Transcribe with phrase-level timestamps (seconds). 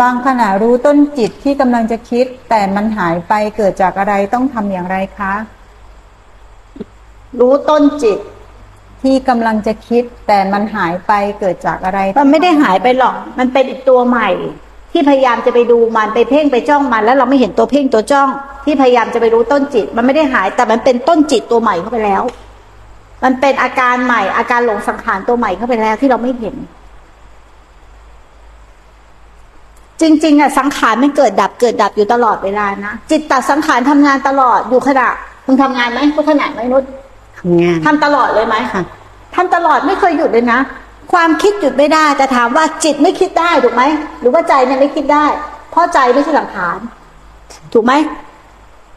[0.00, 5.34] บางขณะรู้ต้นจิตที่กำลังจะคิด แต่มันหายไปเกิดจากอะไรต้องทำอย่างไรคะ
[7.40, 8.18] รู้ต้นจิต
[9.02, 14.30] ที่กำลังจะคิด แต่มันหายไปเกิดจากอะไร มันไม่ได้หายไปหรอก มันเป็นอีกตัวใหม่
[14.92, 18.28] ที่พยายามจะไปดูมันไปเพ่งไปจ้องมัน แล้วเราไม่เห็นตัวเพ่งตัวจ้อง
[18.64, 22.22] ที่พยายามจะไปรู้ต้นจิต มันไม่ได้หาย แต่มันเป็นต้นจิตตัวใหม่เข้าไปแล้ว
[23.24, 26.56] มันเป็นอาการใหม่ อาการหลงสังขารตัวใหม่เข้าไปแล้วที่เราไม่เห็น
[30.00, 35.08] จริง ๆอะสังขารมันเกิดดับเกิดดับอยู่ตลอดเวลานะจิตตสังขารทำงานตลอดอยู่ขณะ
[35.46, 36.84] มึงทำงานไหมทุกขณะไหมนุช
[37.38, 38.82] ทำงานทำตลอดเลยไหมค่ะ
[39.34, 40.60] ทำตลอดไม่เคยหยุดเลยนะ
[41.12, 43.82] ความคิดหยุดไม่ได้แต่ถามว่าจิตไม่คิดได้ถูกไหม
[44.20, 45.26] หรือว่าใจเนี่ยไม่คิดได้
[45.70, 46.76] เพราะใจไม่ใช่สังขาร
[47.72, 47.92] ถูกไหม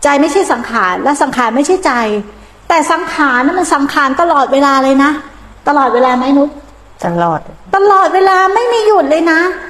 [0.03, 1.93] ใจไม่ใช่สังขารและสังขารไม่ใช่ใจ
[2.69, 5.11] แต่สังขารนั้นมันสังขารตลอดเวลาเลยนะ
[5.67, 6.49] ตลอดเวลาไหมนุช
[7.05, 7.39] ตลอด
[7.75, 9.66] ตลอดเวลาไม่มีหยุดเลยนะไ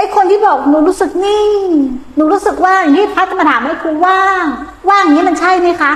[0.00, 1.52] อ้คนที่บอกหนูรู้สึกนิ่ง
[2.16, 4.44] หนูรู้สึกว่างที่พัดมาถามให้ครูว่าง
[4.90, 5.92] ว่างอย่างนี้มันใช่ไหมคะ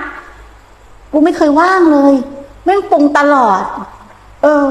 [1.13, 2.15] กูไม่เคยว่างเลย
[2.65, 3.61] แม่งปรุงตลอด
[4.43, 4.65] เออ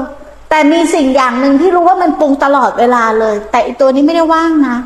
[0.48, 4.76] แต่มีสิ่งอย่างหนึ่งที่รู้ว่ามันปรุงตลอดเวลาเลย แต่อีตัวนี้ไม่ได้ว่างนะ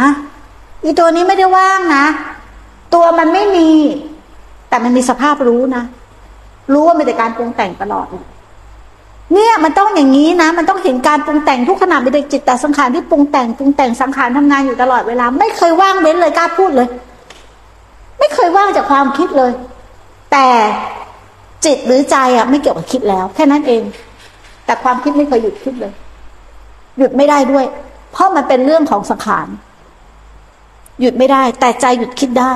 [0.00, 0.10] ฮะ
[0.84, 2.04] อีตัวนี้ไม่ได้ว่างนะ
[2.94, 3.70] ตัวมันไม่มี
[4.68, 5.84] แต่มันมีสภาพรู้นะ
[6.72, 8.06] รู้ว่ามีแต่การปรุงแต่งตลอด
[9.34, 16.88] เนี่ยมันต้องอย่างนี้นะ มันต้องเห็นการปรุงแต่งทุกขณะมีแต่จิตแต่สังขารที่ปรุงแต่งปรุงแต่งสังขารทำงานอยู่ตลอดเวลา ไม่เคยว่างเว้นเลยกล้าพูดเลย
[18.18, 19.52] ไม่เคยว่างจากความคิดเลย
[20.32, 20.46] แต่
[21.64, 23.82] จิตหรือใจอะ ไม่เกี่ยวกับคิดแล้ว แค่นั้นเอง
[24.64, 25.92] แต่ความคิดไม่เคยหยุดคิดเลย
[26.98, 27.64] หยุดไม่ได้ด้วย
[28.12, 29.48] เพราะมันเป็นเรื่องของสังขาร
[31.00, 32.52] หยุดไม่ได้ แต่ใจหยุดคิดได้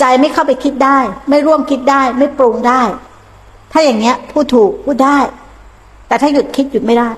[0.00, 0.98] ใจไม่เข้าไปคิดได้
[1.28, 2.82] ไม่ร่วมคิดได้ ไม่ปรุงได้
[3.72, 5.18] ถ้าอย่างเงี้ยพูดถูกพูดได้
[6.10, 7.08] แต่ถ้าหยุดคิดหยุดไม่ได้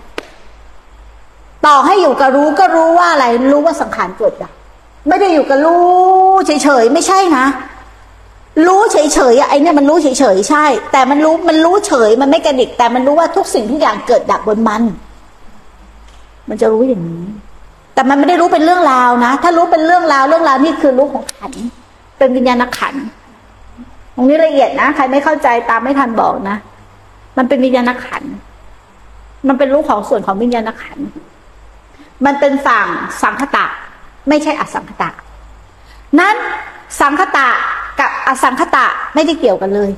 [1.67, 4.53] ต่อให้อยู่กับรู้ก็รู้ว่าอะไร รู้ว่าสังขารเกิดดับ
[5.09, 5.83] ไม่ได้อยู่กับรู้
[6.47, 7.47] เฉยๆไม่ใช่นะ
[8.67, 14.83] รู้เฉยๆไอเนี่ยมันรู้เฉยๆใช่ แต่มันรู้มันรู้เฉย มันไม่กระดิก แต่มันรู้ว่าทุกสิ่งทุกอย่างเกิดดับบนมัน
[16.49, 17.25] มันจะรู้อย่างนี้
[17.95, 21.53] แต่มันไม่ได้รู้เป็นเรื่องราวนะ ถ้ารู้เป็นเรื่องราวเรื่องราวนี่คือรู้ของขัน
[22.19, 22.95] เป็นวิญญาณขัน
[24.15, 26.57] ตรงนี้ละเอียดนะ ใครไม่เข้าใจตามไม่ทันบอกนะ
[27.39, 28.33] มันเป็นวิญญาณขันธ์
[29.49, 31.09] มันเป็นรู้ของส่วนของวิญญาณขันธ์
[32.25, 32.87] มันเป็นฝั่ง
[33.23, 33.65] สังคตะ
[34.29, 35.09] ไม่ใช่อสังคตะ
[36.21, 36.37] นั้น
[37.01, 37.49] สังคตะ
[38.01, 39.91] กับอสังคตะไม่ได้เกี่ยวกันเลย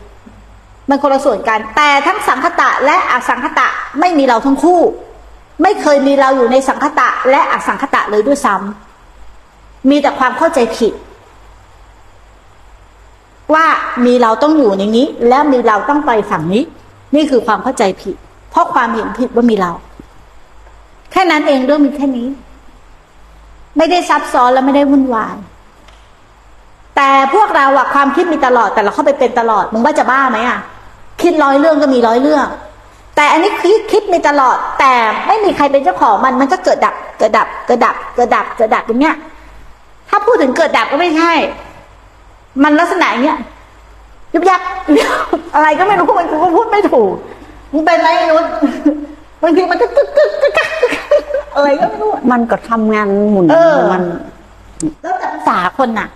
[0.88, 3.66] มันคนละส่วนกัน แต่ทั้งสังคตะและอสังคตะ
[4.00, 4.80] ไม่มีเราทั้งคู่
[5.62, 10.92] ไม่เคยมีเราอยู่ในสังคตะ และอสังคตะเลยด้วยซ้ำมีแต่ความเข้าใจผิด
[13.54, 13.66] ว่า
[14.06, 16.62] มีเราต้องอยู่ในนี้ แล้วมีเราต้องไปฝั่งนี้
[17.14, 18.16] นี่คือความเข้าใจผิด
[18.54, 19.72] เพราะความเห็นผิดว่ามีเรา
[21.10, 22.28] แค่นั้นเองเรื่องมีแค่นี้
[23.76, 25.36] ไม่ได้ซับซ้อนและไม่ได้วุ่นวาย
[26.96, 30.58] แต่พวกเราอะความคิดมีตลอดแต่เราเข้าไปเป็นตลอดมึงว่าจะบ้าไหมอะ
[31.22, 32.46] คิดร้อยเรื่องก็มีร้อยเรื่อง
[33.16, 34.92] แต่อันนี้คิดคิดมีตลอด แต่
[35.26, 39.16] ไม่มีใครเป็นเจ้าของมันมันก็เกิดดับเกิดดับเกิดดับเกิดดับเกิดดับอย่างเงี้ย
[40.08, 41.32] ถ้าพูดถึงเกิดดับก็ไม่ใช่
[42.62, 43.38] มันลักษณะอย่างเงี้ย
[44.34, 44.60] ยุบยับ
[45.54, 47.12] อะไรก็ไม่รู้มันก็พูดไม่ถูก
[47.74, 48.46] มึงเป็นไรนุช
[49.42, 50.92] บางทีมันก็กึกกึกกึกกึก
[51.54, 54.02] อะไรก็ไม่รู้อะ มันก็ทำงานหมุนเออ มัน
[55.02, 56.08] แล้วแต่ภาษาคนน่ะ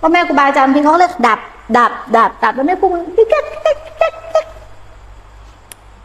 [0.00, 1.40] พ่อแม่ครูบาอาจารย์พี่เขาเรียกดับ
[1.76, 4.46] ดับ ดับ ดับแล้วไม่พูดมันกิ๊กกิ๊กกิ๊กกิ๊กกิ๊ก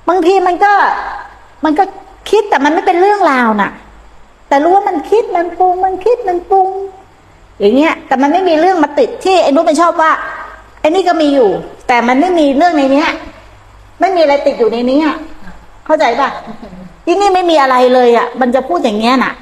[0.09, 0.73] บางทีมันก็
[1.65, 1.83] มันก็
[2.29, 3.71] คิดแต่มันไม่เป็นเรื่องราวน่ะ
[4.47, 6.69] แต่รู้ว่ามันคิดมันปรุงมันคิดมันปรุง
[7.59, 10.11] อย่างเงี้ย แต่มันไม่มีเรื่องมาติดที่ไอ้นุ้มันชอบว่า
[10.81, 11.49] ไอ้นี่ก็มีอยู่
[11.87, 13.09] แต่มันไม่มีเรื่องในเนี้ย
[14.01, 15.17] ไม่มีอะไรติดอยู่ในนี้อะ
[15.85, 16.29] เข้าใจป่ะ
[17.05, 19.33] ที่นี่ไม่มีอะไรเลยอะ มันจะพูดอย่างเงี้ยน่ะ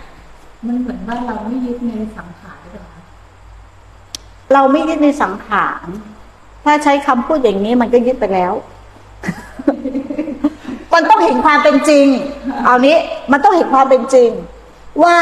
[0.68, 3.02] มันเหมือนว่าเราไม่ยึดในสังขารหรอคะ
[4.54, 5.88] เราไม่ยึดในสังขาร
[6.66, 8.54] ถ้าใช้คำพูดอย่างนี้มันก็ยึดไปแล้ว
[10.94, 12.06] มันต้องเห็นความเป็นจริง
[12.66, 12.98] เอานี้
[13.32, 14.30] มันต้องเห็นความเป็นจริง
[15.04, 15.18] ว่า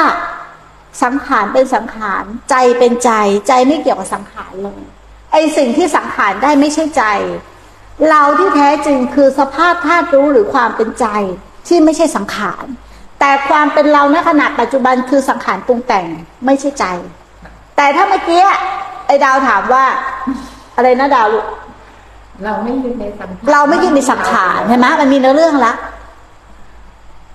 [1.03, 3.11] สังขารเป็นสังขารใจเป็นใจ
[3.47, 4.81] ใจไม่เกี่ยวกับสังขารเลย
[5.31, 7.03] ไอสิ่งที่สังขารได้ไม่ใช่ใจ
[8.09, 11.05] เราที่แท้จริงคือสภาพธาตุรู้หรือความเป็นใจ
[11.67, 12.65] ที่ไม่ใช่สังขาร
[13.19, 16.05] แต่ความเป็นเราในขณะปัจจุบันคือสังขารปรุงแต่ง
[16.45, 16.85] ไม่ใช่ใจ
[17.75, 18.41] แต่ถ้าเมื่อกี้
[19.07, 19.83] ไอ้ดาวถามว่า
[20.75, 21.45] อะไรนะดาวลูก
[22.43, 25.73] เราไม่ยึดในสังขารเราไม่ยึดในสังขารใช่ไหมมันมีเนื้อเรื่องละ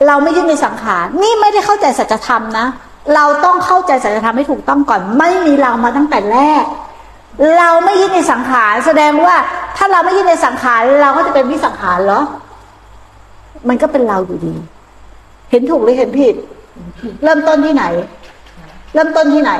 [0.06, 2.66] เราไม่ยึดในสังขารนี่ไม่ได้เข้าใจสัจธรรมนะ
[3.14, 6.64] เราต้องเข้าใจสัจธรรมให้ถูกต้องก่อน ไม่มีเรามาตั้งแต่แรก
[7.58, 9.36] เราไม่ยึดในสังขารแสดงว่า
[9.76, 12.20] ถ้าเราไม่ยึดในสังขารเราก็จะเป็นวิสังขารเหรอ
[13.68, 14.54] มันก็เป็นเราอยู่ดี
[15.50, 16.34] เห็นถูกหรือเห็นผิด
[17.24, 17.84] เริ่มต้นที่ไหน
[18.94, 19.52] เริ่มต้นที่ไหน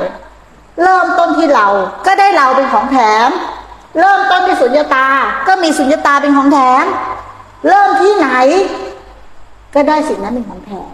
[0.83, 1.67] เริ่มต้นที่เรา
[2.05, 3.29] ก็ได้เราเป็นของแถม
[3.99, 5.05] เริ่มต้นที่สุญญตา
[5.47, 6.85] ก็มีสุญญตาเป็นของแถม
[7.69, 8.29] เริ่มที่ไหน
[9.75, 10.93] ก็ได้สิ่งนั้นเป็นของแถม